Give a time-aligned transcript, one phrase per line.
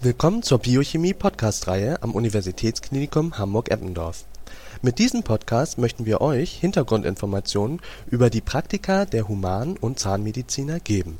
[0.00, 4.26] Willkommen zur Biochemie-Podcast-Reihe am Universitätsklinikum Hamburg-Eppendorf.
[4.80, 11.18] Mit diesem Podcast möchten wir euch Hintergrundinformationen über die Praktika der Human und Zahnmediziner geben.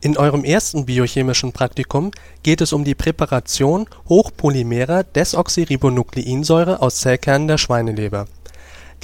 [0.00, 2.10] In eurem ersten biochemischen Praktikum
[2.42, 8.26] geht es um die Präparation hochpolymerer Desoxyribonukleinsäure aus Zellkernen der Schweineleber.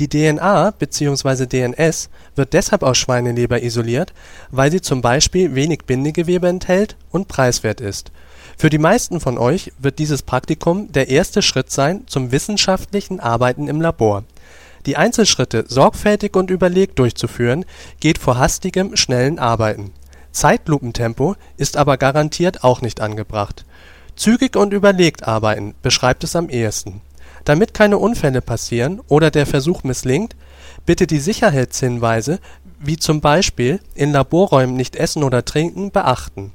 [0.00, 1.46] Die DNA bzw.
[1.46, 4.12] DNS wird deshalb aus Schweineleber isoliert,
[4.50, 8.11] weil sie zum Beispiel wenig Bindegewebe enthält und preiswert ist
[8.60, 13.68] für die meisten von euch wird dieses Praktikum der erste Schritt sein zum wissenschaftlichen Arbeiten
[13.68, 14.24] im Labor.
[14.84, 17.65] Die Einzelschritte sorgfältig und überlegt durchzuführen,
[18.01, 19.95] geht vor hastigem, schnellen Arbeiten.
[20.32, 23.65] Zeitlupentempo ist aber garantiert auch nicht angebracht.
[24.15, 27.01] Zügig und überlegt arbeiten beschreibt es am ehesten.
[27.46, 30.37] Damit keine Unfälle passieren oder der Versuch misslingt,
[30.84, 32.40] bitte die Sicherheitshinweise
[32.79, 36.52] wie zum Beispiel in Laborräumen nicht essen oder trinken beachten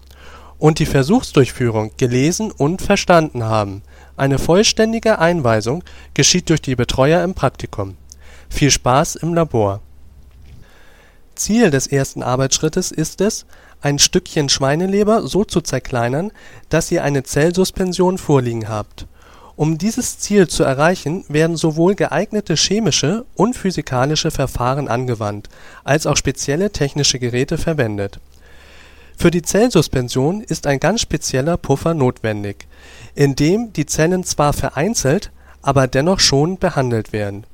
[0.59, 3.81] und die Versuchsdurchführung gelesen und verstanden haben.
[4.17, 7.97] Eine vollständige Einweisung geschieht durch die Betreuer im Praktikum.
[8.49, 9.81] Viel Spaß im Labor.
[11.35, 13.45] Ziel des ersten Arbeitsschrittes ist es,
[13.81, 16.31] ein Stückchen Schweineleber so zu zerkleinern,
[16.69, 19.05] dass ihr eine Zellsuspension vorliegen habt.
[19.57, 25.49] Um dieses Ziel zu erreichen, werden sowohl geeignete chemische und physikalische Verfahren angewandt,
[25.83, 28.19] als auch spezielle technische Geräte verwendet
[29.17, 32.67] für die Zellsuspension ist ein ganz spezieller Puffer notwendig,
[33.15, 37.45] in dem die Zellen zwar vereinzelt, aber dennoch schonend behandelt werden.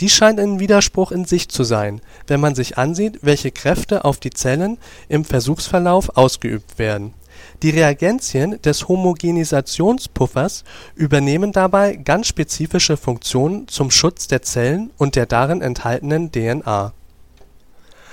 [0.00, 4.18] Dies scheint ein Widerspruch in sich zu sein, wenn man sich ansieht, welche Kräfte auf
[4.18, 4.76] die Zellen
[5.08, 7.14] im Versuchsverlauf ausgeübt werden.
[7.62, 15.26] Die Reagenzien des Homogenisationspuffers übernehmen dabei ganz spezifische Funktionen zum Schutz der Zellen und der
[15.26, 16.92] darin enthaltenen DNA.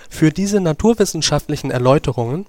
[0.10, 2.46] Für diese naturwissenschaftlichen Erläuterungen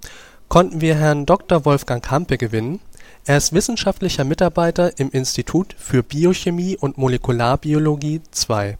[0.49, 1.65] konnten wir Herrn Dr.
[1.65, 2.81] Wolfgang Hampe gewinnen.
[3.25, 8.77] Er ist wissenschaftlicher Mitarbeiter im Institut für Biochemie und Molekularbiologie II.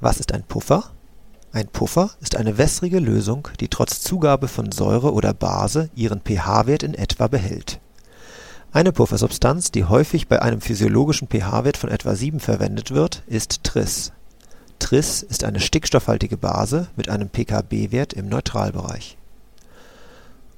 [0.00, 0.90] Was ist ein Puffer?
[1.52, 6.84] Ein Puffer ist eine wässrige Lösung, die trotz Zugabe von Säure oder Base ihren pH-Wert
[6.84, 7.80] in etwa behält.
[8.72, 14.12] Eine Puffersubstanz, die häufig bei einem physiologischen pH-Wert von etwa 7 verwendet wird, ist Tris.
[14.78, 19.18] Tris ist eine stickstoffhaltige Base mit einem pKb-Wert im Neutralbereich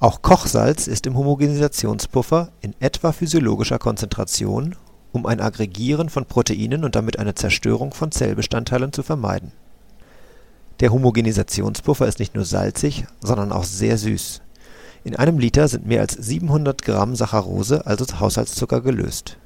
[0.02, 4.74] auch Kochsalz ist im Homogenisationspuffer in etwa physiologischer Konzentration,
[5.12, 9.52] um ein Aggregieren von Proteinen und damit eine Zerstörung von Zellbestandteilen zu vermeiden.
[10.80, 14.42] Der Homogenisationspuffer ist nicht nur salzig, sondern auch sehr süß.
[15.04, 19.38] In einem Liter sind mehr als 700 Gramm Saccharose, also Haushaltszucker, gelöst.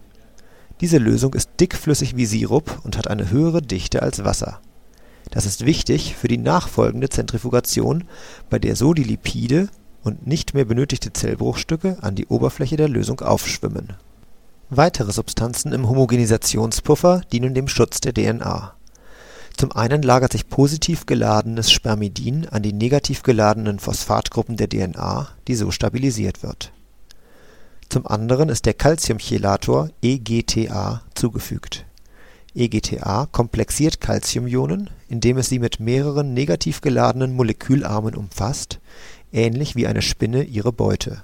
[0.81, 4.63] Diese Lösung ist dickflüssig wie Sirup und hat eine höhere Dichte als Wasser.
[5.31, 8.05] Das ist wichtig für die nachfolgende Zentrifugation,
[8.49, 9.69] bei der so die Lipide
[10.07, 13.95] und nicht mehr benötigte Zellbruchstücke an die Oberfläche der Lösung aufschwimmen.
[14.71, 18.73] Weitere Substanzen im Homogenisationspuffer dienen dem Schutz der DNA.
[19.57, 25.57] Zum einen lagert sich positiv geladenes Spermidin an die negativ geladenen Phosphatgruppen der DNA, die
[25.57, 26.73] so stabilisiert wird.
[27.89, 31.85] Zum anderen ist der Calciumchelator EGTA zugefügt.
[32.55, 38.81] EGTA komplexiert Calciumionen, indem es sie mit mehreren negativ geladenen Molekülarmen umfasst
[39.37, 41.23] ähnlich wie eine Spinne ihre Beute.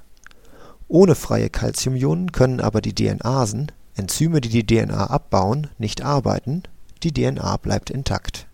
[0.86, 6.62] Ohne freie Calciumionen können aber die DNasen, Enzyme, die die DNA abbauen, nicht arbeiten,
[7.02, 8.46] die DNA bleibt intakt.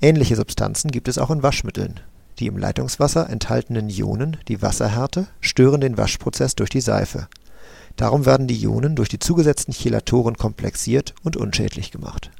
[0.00, 2.00] Ähnliche Substanzen gibt es auch in Waschmitteln.
[2.38, 7.28] Die im Leitungswasser enthaltenen Ionen, die Wasserhärte, stören den Waschprozess durch die Seife.
[7.96, 12.30] Darum werden die Ionen durch die zugesetzten Chelatoren komplexiert und unschädlich gemacht.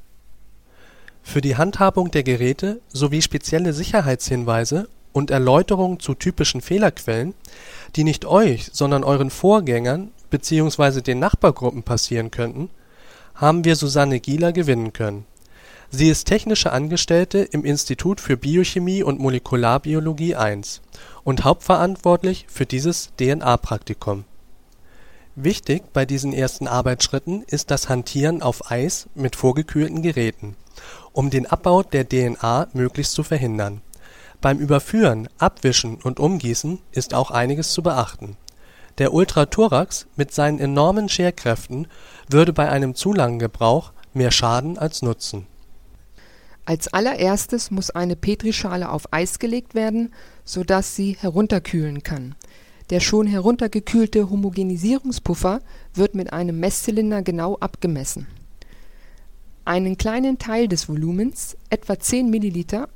[1.22, 7.34] Für die Handhabung der Geräte sowie spezielle Sicherheitshinweise und Erläuterungen zu typischen Fehlerquellen,
[7.97, 11.00] die nicht euch, sondern euren Vorgängern bzw.
[11.00, 12.71] den Nachbargruppen passieren könnten,
[13.34, 15.26] haben wir Susanne Gieler gewinnen können.
[15.91, 20.60] Sie ist technische Angestellte im Institut für Biochemie und Molekularbiologie I
[21.25, 24.24] und hauptverantwortlich für dieses DNA-Praktikum.
[25.34, 30.54] Wichtig bei diesen ersten Arbeitsschritten ist das Hantieren auf Eis mit vorgekühlten Geräten,
[31.13, 33.80] um den Abbau der DNA möglichst zu verhindern
[34.41, 38.37] beim Überführen, Abwischen und Umgießen ist auch einiges zu beachten.
[38.98, 41.87] Der Ultrathorax mit seinen enormen Scherkräften
[42.28, 45.47] würde bei einem zu langen Gebrauch mehr Schaden als Nutzen.
[46.65, 50.13] Als allererstes muss eine Petrischale auf Eis gelegt werden,
[50.45, 52.34] sodass sie herunterkühlen kann.
[52.91, 55.60] Der schon heruntergekühlte Homogenisierungspuffer
[55.95, 58.27] wird mit einem Messzylinder genau abgemessen.
[59.65, 62.89] Einen kleinen Teil des Volumens, etwa 10 Milliliter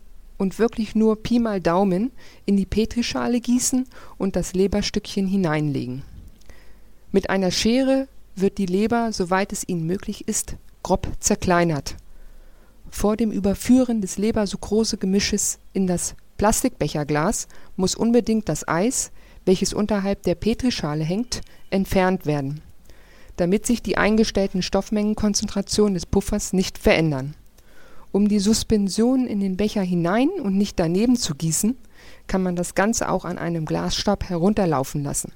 [0.45, 2.13] und wirklich nur Pi mal Daumen
[2.45, 3.87] in die Petrischale gießen
[4.19, 6.03] und das Leberstückchen hineinlegen.
[7.13, 11.97] Mit einer Schere wird die Leber, soweit es ihnen möglich ist, grob zerkleinert.
[12.91, 19.13] Vor dem Überführen des Leber-Sucrose-Gemisches in das Plastikbecherglas muss unbedingt das Eis,
[19.47, 22.61] welches unterhalb der Petrischale hängt, entfernt werden,
[23.37, 27.35] damit sich die eingestellten Stoffmengenkonzentrationen des Puffers nicht verändern.
[28.15, 31.77] Um die Suspension in den Becher hinein und nicht daneben zu gießen,
[32.29, 35.33] kann man das Ganze auch an einem Glasstab herunterlaufen lassen.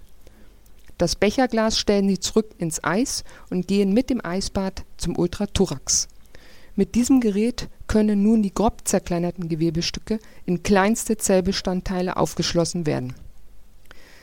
[0.96, 6.06] Das Becherglas stellen Sie zurück ins Eis und gehen mit dem Eisbad zum Ultrathorax.
[6.76, 13.12] Mit diesem Gerät können nun die grob zerkleinerten Gewebestücke in kleinste Zellbestandteile aufgeschlossen werden.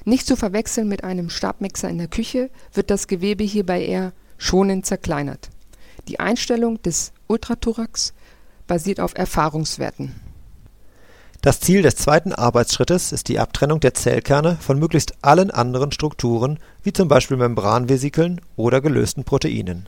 [0.05, 4.85] Nicht zu verwechseln mit einem Stabmixer in der Küche wird das Gewebe hierbei eher schonend
[4.85, 5.49] zerkleinert.
[6.07, 8.13] Die Einstellung des Ultrathorax
[8.67, 10.13] basiert auf Erfahrungswerten.
[11.41, 16.57] Das Ziel des zweiten Arbeitsschrittes ist die Abtrennung der Zellkerne von möglichst allen anderen Strukturen,
[16.81, 19.87] wie zum Beispiel Membranvesikeln oder gelösten Proteinen.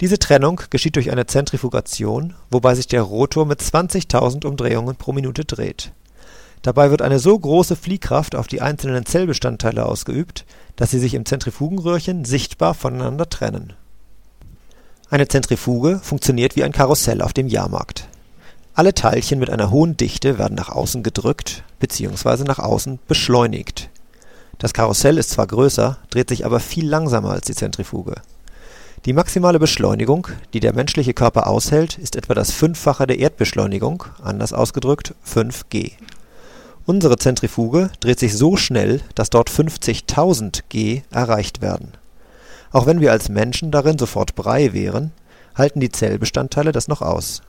[0.00, 5.44] Diese Trennung geschieht durch eine Zentrifugation, wobei sich der Rotor mit 20.000 Umdrehungen pro Minute
[5.44, 5.90] dreht.
[6.62, 10.44] Dabei wird eine so große Fliehkraft auf die einzelnen Zellbestandteile ausgeübt,
[10.76, 13.72] dass sie sich im Zentrifugenröhrchen sichtbar voneinander trennen.
[15.10, 18.08] Eine Zentrifuge funktioniert wie ein Karussell auf dem Jahrmarkt.
[18.74, 22.44] Alle Teilchen mit einer hohen Dichte werden nach außen gedrückt bzw.
[22.44, 23.88] nach außen beschleunigt.
[24.58, 28.16] Das Karussell ist zwar größer, dreht sich aber viel langsamer als die Zentrifuge.
[29.06, 34.52] Die maximale Beschleunigung, die der menschliche Körper aushält, ist etwa das Fünffache der Erdbeschleunigung, anders
[34.52, 35.92] ausgedrückt 5g.
[36.84, 41.92] Unsere Zentrifuge dreht sich so schnell, dass dort 50.000 g erreicht werden.
[42.70, 45.12] Auch wenn wir als Menschen darin sofort Brei wären,
[45.54, 47.42] halten die Zellbestandteile das noch aus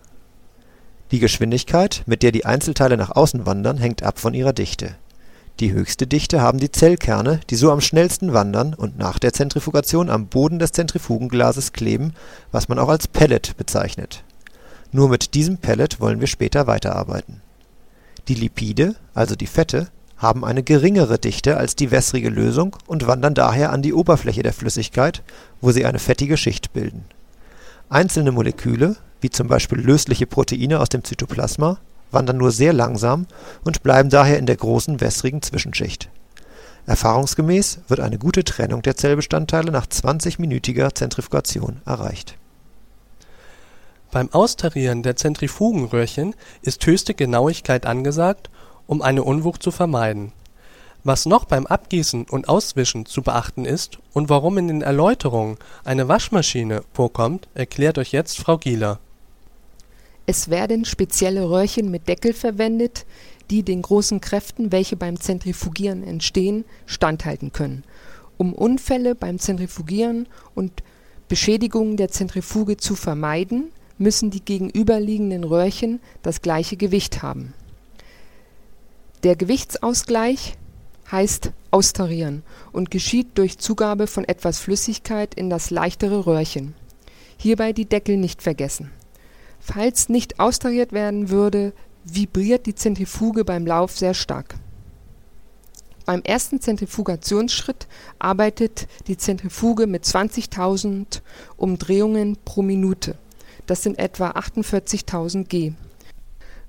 [1.12, 4.95] die Geschwindigkeit, mit der die Einzelteile nach außen wandern, hängt ab von ihrer Dichte.
[5.60, 10.10] Die höchste Dichte haben die Zellkerne, die so am schnellsten wandern und nach der Zentrifugation
[10.10, 12.13] am Boden des Zentrifugenglases kleben,
[12.51, 14.24] was man auch als Pellet bezeichnet.
[14.92, 17.42] Nur mit diesem Pellet wollen wir später weiterarbeiten.
[18.27, 19.88] Die Lipide, also die Fette,
[20.19, 24.54] haben eine geringere Dichte als die wässrige Lösung und wandern daher an die Oberfläche der
[24.54, 25.24] Flüssigkeit,
[25.60, 27.06] wo sie eine fettige Schicht bilden.
[27.89, 31.77] Einzelne Moleküle wie zum Beispiel lösliche Proteine aus dem Zytoplasma,
[32.12, 33.27] wandern nur sehr langsam
[33.63, 36.10] und bleiben daher in der großen wässrigen Zwischenschicht.
[36.86, 42.36] Erfahrungsgemäß wird eine gute Trennung der Zellbestandteile nach 20-minütiger Zentrifugation erreicht.
[44.12, 46.33] Beim Austarieren der Zentrifugenröhrchen
[46.63, 48.50] ist höchste Genauigkeit angesagt,
[48.89, 50.33] um eine Unwucht zu vermeiden
[51.03, 56.07] was noch beim Abgießen und Auswischen zu beachten ist und warum in den Erläuterungen eine
[56.07, 59.00] Waschmaschine vorkommt, erklärt euch jetzt Frau Gieler.
[60.25, 63.06] Es werden spezielle Röhrchen mit Deckel verwendet,
[63.50, 67.83] die den großen Kräften, welche beim Zentrifugieren entstehen, standhalten können.
[68.38, 70.83] Um Unfälle beim Zentrifugieren und
[71.30, 77.53] Beschädigungen der Zentrifuge zu vermeiden, müssen die gegenüberliegenden Röhrchen das gleiche Gewicht haben.
[79.24, 80.56] Der Gewichtsausgleich
[81.12, 86.74] heißt austarieren und geschieht durch Zugabe von etwas Flüssigkeit in das leichtere Röhrchen.
[87.38, 88.92] Hierbei die Deckel nicht vergessen.
[89.60, 91.74] Falls nicht austariert werden würde,
[92.06, 94.56] vibriert die Zentrifuge beim Lauf sehr stark.
[96.06, 97.88] Beim ersten Zentrifugationsschritt
[98.19, 101.21] arbeitet die Zentrifuge mit 20.000
[101.57, 103.16] Umdrehungen pro Minute.
[103.68, 105.73] Das sind etwa 48.000 G.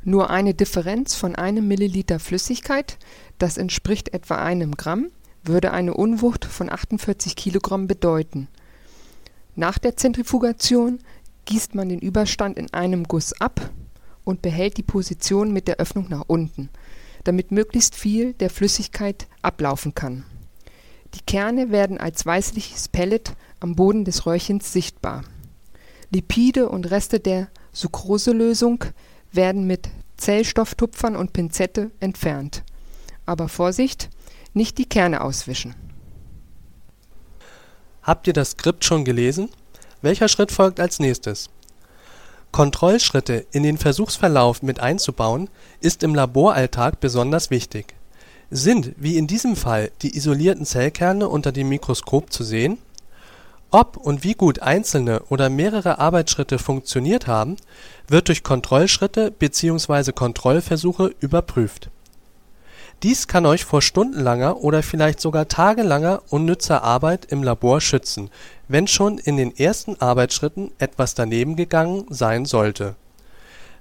[0.02, 2.98] Nur eine Differenz von einem Milliliter Flüssigkeit,
[3.38, 5.10] das entspricht etwa einem Gramm,
[5.44, 8.48] würde eine Unwucht von 48 Kilogramm bedeuten.
[9.56, 11.00] Nach der Zentrifugation
[11.44, 13.70] gießt man den Überstand in einem Guss ab
[14.24, 16.70] und behält die Position mit der Öffnung nach unten,
[17.24, 20.24] damit möglichst viel der Flüssigkeit ablaufen kann.
[21.14, 25.24] Die Kerne werden als weißliches Pellet am Boden des Röhrchens sichtbar.
[26.10, 28.84] Lipide und Reste der Sucroselösung
[29.32, 32.62] werden mit Zellstofftupfern und Pinzette entfernt.
[33.26, 34.10] Aber Vorsicht,
[34.54, 35.74] nicht die Kerne auswischen.
[38.02, 39.50] Habt ihr das Skript schon gelesen?
[40.02, 41.50] Welcher Schritt folgt als nächstes?
[42.52, 45.48] Kontrollschritte in den Versuchsverlauf mit einzubauen,
[45.80, 47.94] ist im Laboralltag besonders wichtig.
[48.50, 52.78] Sind, wie in diesem Fall, die isolierten Zellkerne unter dem Mikroskop zu sehen?
[53.72, 57.54] Ob und wie gut einzelne oder mehrere Arbeitsschritte funktioniert haben,
[58.08, 60.10] wird durch Kontrollschritte bzw.
[60.10, 61.88] Kontrollversuche überprüft.
[63.04, 68.28] Dies kann euch vor stundenlanger oder vielleicht sogar tagelanger unnützer Arbeit im Labor schützen,
[68.66, 72.96] wenn schon in den ersten Arbeitsschritten etwas daneben gegangen sein sollte.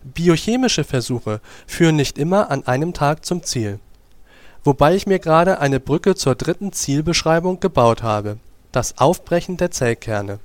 [0.03, 3.79] Biochemische Versuche führen nicht immer an einem Tag zum Ziel.
[4.63, 8.37] Wobei ich mir gerade eine Brücke zur dritten Zielbeschreibung gebaut habe
[8.71, 10.39] das Aufbrechen der Zellkerne.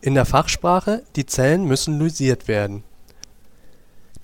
[0.00, 2.84] In der Fachsprache, die Zellen müssen lysiert werden.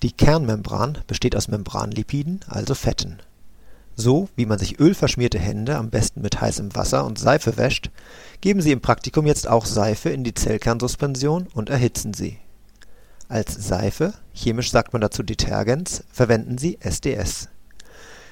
[0.01, 3.19] Die Kernmembran besteht aus Membranlipiden, also Fetten.
[3.95, 7.89] So wie man sich ölverschmierte Hände am besten mit heißem Wasser und Seife wäscht,
[8.39, 12.37] geben Sie im Praktikum jetzt auch Seife in die Zellkernsuspension und erhitzen sie.
[13.27, 17.49] Als Seife, chemisch sagt man dazu Detergens, verwenden Sie SDS.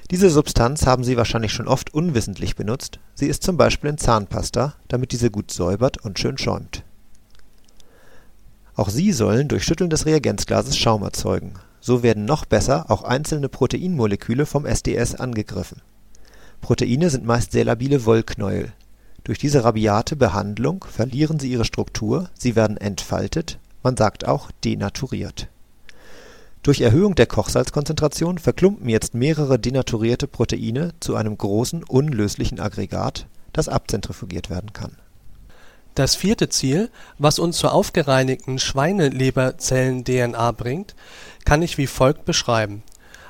[0.09, 4.75] Diese Substanz haben Sie wahrscheinlich schon oft unwissentlich benutzt, sie ist zum Beispiel in Zahnpasta,
[4.87, 6.83] damit diese gut säubert und schön schäumt.
[8.75, 13.49] Auch sie sollen durch Schütteln des Reagenzglases Schaum erzeugen, so werden noch besser auch einzelne
[13.49, 15.81] Proteinmoleküle vom SDS angegriffen.
[16.61, 18.71] Proteine sind meist sehr labile Wollknäuel.
[19.25, 25.49] Durch diese rabiate Behandlung verlieren sie ihre Struktur, sie werden entfaltet, man sagt auch denaturiert
[26.67, 33.69] durch Erhöhung der Kochsalzkonzentration verklumpen jetzt mehrere denaturierte Proteine zu einem großen, unlöslichen Aggregat, das
[33.69, 34.97] abzentrifugiert werden kann.
[35.95, 40.93] Das vierte Ziel, was uns zur aufgereinigten Schweineleberzellen-DNA bringt,
[41.45, 42.83] kann ich wie folgt beschreiben: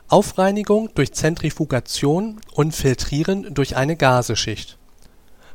[0.08, 4.79] Aufreinigung durch Zentrifugation und Filtrieren durch eine Gaseschicht.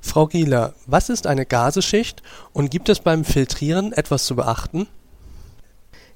[0.01, 2.23] Frau Gieler, was ist eine Gaseschicht
[2.53, 4.87] und gibt es beim Filtrieren etwas zu beachten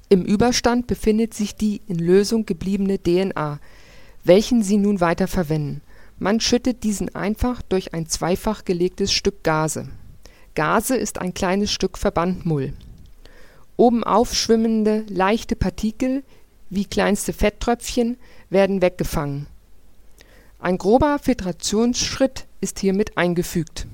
[0.09, 3.59] im Überstand befindet sich die in Lösung gebliebene DNA,
[4.23, 5.81] welchen Sie nun weiter verwenden.
[6.19, 9.89] Man schüttet diesen einfach durch ein zweifach gelegtes Stück Gase.
[10.55, 12.73] Gase ist ein kleines Stück Verbandmull.
[13.75, 16.23] Obenauf schwimmende leichte Partikel
[16.69, 18.17] wie kleinste Fetttröpfchen
[18.49, 19.47] werden weggefangen.
[20.59, 23.85] Ein grober Filtrationsschritt ist hiermit eingefügt.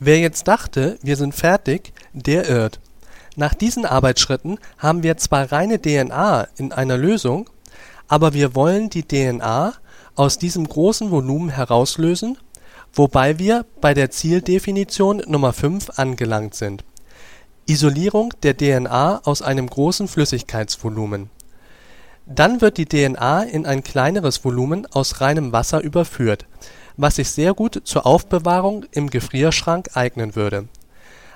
[0.00, 2.80] Wer jetzt dachte, wir sind fertig, der irrt
[3.36, 7.50] nach diesen Arbeitsschritten haben wir zwar reine DNA in einer Lösung,
[8.06, 9.74] aber wir wollen die DNA
[10.14, 12.38] aus diesem großen Volumen herauslösen,
[12.92, 16.84] wobei wir bei der Zieldefinition Nummer 5 angelangt sind.
[17.66, 21.30] Isolierung der DNA aus einem großen Flüssigkeitsvolumen.
[22.26, 26.46] Dann wird die DNA in ein kleineres Volumen aus reinem Wasser überführt,
[26.96, 30.68] was sich sehr gut zur Aufbewahrung im Gefrierschrank eignen würde.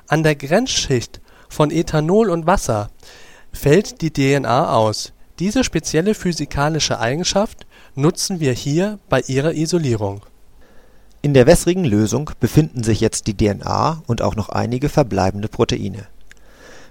[0.07, 2.91] An der Grenzschicht von Ethanol und Wasser
[3.53, 5.13] fällt die DNA aus.
[5.39, 10.23] Diese spezielle physikalische Eigenschaft nutzen wir hier bei ihrer Isolierung.
[11.23, 16.07] In der wässrigen Lösung befinden sich jetzt die DNA und auch noch einige verbleibende Proteine.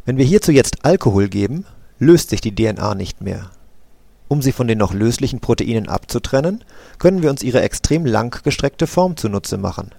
[0.05, 1.65] Wenn wir hierzu jetzt Alkohol geben,
[1.99, 3.51] löst sich die DNA nicht mehr.
[4.27, 6.63] Um sie von den noch löslichen Proteinen abzutrennen,
[6.99, 9.91] können wir uns ihre extrem langgestreckte Form zunutze machen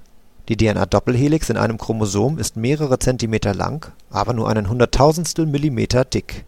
[0.49, 6.47] die DNA-Doppelhelix in einem Chromosom ist mehrere Zentimeter lang, aber nur einen Hunderttausendstel Millimeter dick.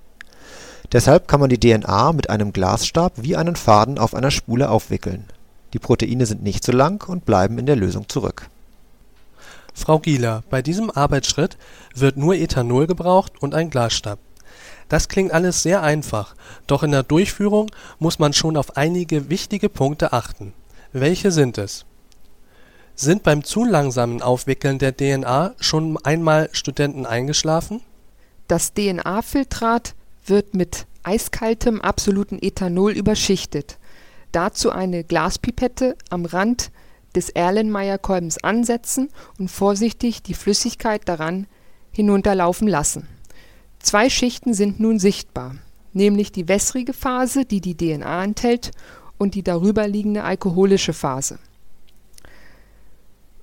[0.93, 5.25] Deshalb kann man die DNA mit einem Glasstab wie einen Faden auf einer Spule aufwickeln.
[5.75, 8.49] Die Proteine sind nicht so lang und bleiben in der Lösung zurück.
[9.75, 11.59] Frau Gieler, bei diesem Arbeitsschritt
[11.95, 14.19] wird nur Ethanol gebraucht und ein Glasstab.
[14.89, 16.35] Das klingt alles sehr einfach,
[16.67, 20.55] doch in der Durchführung muss man schon auf einige wichtige Punkte achten.
[20.93, 21.85] Welche sind es
[23.01, 27.81] sind beim zu langsamen Aufwickeln der DNA schon einmal Studenten eingeschlafen?
[28.47, 29.95] Das DNA-Filtrat
[30.27, 33.79] wird mit eiskaltem absoluten Ethanol überschichtet.
[34.33, 36.71] Dazu eine Glaspipette am Rand
[37.15, 41.47] des Erlenmeyer-Kolbens ansetzen und vorsichtig die Flüssigkeit daran
[41.93, 43.09] hinunterlaufen lassen.
[43.81, 45.57] Zwei Schichten sind nun sichtbar,
[45.93, 48.73] nämlich die wässrige Phase, die die DNA enthält,
[49.17, 51.39] und die darüberliegende alkoholische Phase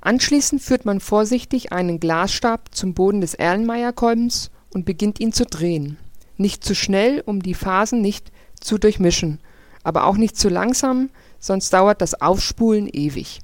[0.02, 5.98] Anschließend führt man vorsichtig einen Glasstab zum Boden des Erlenmeyer-Kolbens und beginnt ihn zu drehen.
[6.38, 9.40] Nicht zu schnell, um die Phasen nicht zu durchmischen,
[9.84, 13.40] aber auch nicht zu langsam, sonst dauert das Aufspulen ewig.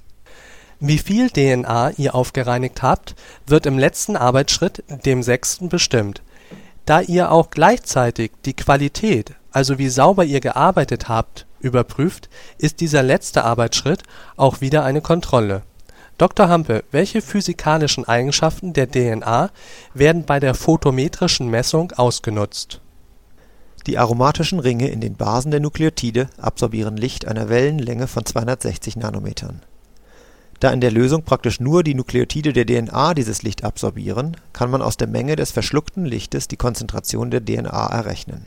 [0.79, 3.15] Wie viel DNA ihr aufgereinigt habt,
[3.47, 6.21] wird im letzten Arbeitsschritt, dem sechsten, bestimmt.
[6.85, 13.01] Da ihr auch gleichzeitig die Qualität, also wie sauber ihr gearbeitet habt, überprüft, ist dieser
[13.01, 14.03] letzte Arbeitsschritt
[14.35, 15.63] auch wieder eine Kontrolle
[16.19, 16.47] Dr.
[16.47, 19.49] Hampe, welche physikalischen Eigenschaften der DNA
[19.95, 22.81] werden bei der photometrischen Messung ausgenutzt?
[23.87, 29.61] Die aromatischen Ringe in den Basen der Nukleotide absorbieren Licht einer Wellenlänge von 260 Nanometern.
[30.59, 34.83] Da in der Lösung praktisch nur die Nukleotide der DNA dieses Licht absorbieren, kann man
[34.83, 38.45] aus der Menge des verschluckten Lichtes die Konzentration der DNA errechnen.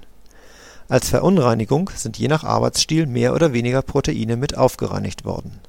[0.89, 5.61] Als Verunreinigung sind je nach Arbeitsstil mehr oder weniger Proteine mit aufgereinigt worden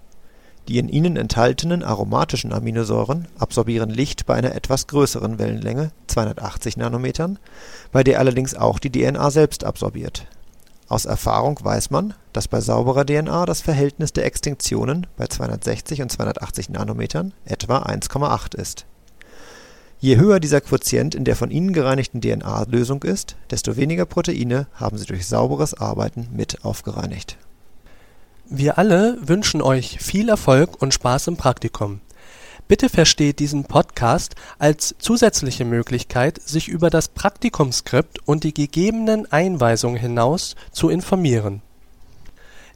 [0.67, 7.39] die in ihnen enthaltenen aromatischen Aminosäuren absorbieren Licht bei einer etwas größeren Wellenlänge (280 Nanometern),
[7.91, 10.27] bei der allerdings auch die DNA selbst absorbiert.
[10.89, 16.11] Aus Erfahrung weiß man, dass bei sauberer DNA das Verhältnis der Extinktionen bei 260 und
[16.11, 18.85] 280 Nanometern etwa 1,8 ist.
[19.99, 24.97] Je höher dieser Quotient in der von ihnen gereinigten DNA-Lösung ist, desto weniger Proteine haben
[24.97, 27.37] sie durch sauberes Arbeiten mit aufgereinigt.
[28.49, 31.99] Wir alle wünschen euch viel Erfolg und Spaß im Praktikum.
[32.69, 39.97] Bitte versteht diesen Podcast als zusätzliche Möglichkeit, sich über das Praktikumsskript und die gegebenen Einweisungen
[39.97, 41.61] hinaus zu informieren.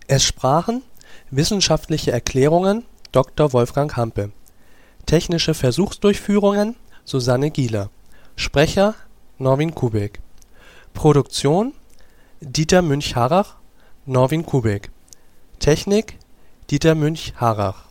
[0.08, 0.82] Es sprachen
[1.30, 3.54] wissenschaftliche Erklärungen Dr.
[3.54, 4.34] Wolfgang Hampe,
[5.06, 6.76] technische Versuchsdurchführungen
[7.06, 7.92] Susanne Gieler,
[8.36, 8.94] Sprecher
[9.38, 10.20] Norwin Kubik,
[10.94, 11.72] Produktion
[12.42, 13.56] Dieter Münch-Harrach,
[14.06, 14.92] Norwin Kubik,
[15.62, 16.18] Technik
[16.72, 17.91] Dieter Münch-Harrach